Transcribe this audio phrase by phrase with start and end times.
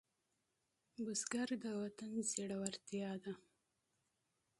[1.03, 3.33] بزګر د وطن زړورتیا ده